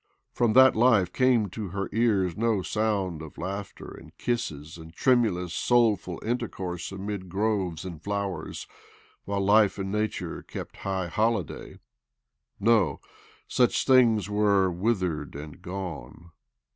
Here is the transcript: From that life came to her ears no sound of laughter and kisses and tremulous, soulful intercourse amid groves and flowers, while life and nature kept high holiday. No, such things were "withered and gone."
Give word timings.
From 0.31 0.53
that 0.53 0.75
life 0.75 1.13
came 1.13 1.47
to 1.51 1.67
her 1.67 1.87
ears 1.93 2.35
no 2.35 2.63
sound 2.63 3.21
of 3.21 3.37
laughter 3.37 3.85
and 3.87 4.17
kisses 4.17 4.75
and 4.79 4.91
tremulous, 4.91 5.53
soulful 5.53 6.19
intercourse 6.25 6.91
amid 6.91 7.29
groves 7.29 7.85
and 7.85 8.01
flowers, 8.01 8.65
while 9.25 9.45
life 9.45 9.77
and 9.77 9.91
nature 9.91 10.41
kept 10.41 10.77
high 10.77 11.05
holiday. 11.07 11.77
No, 12.59 12.99
such 13.47 13.85
things 13.85 14.27
were 14.27 14.71
"withered 14.71 15.35
and 15.35 15.61
gone." 15.61 16.31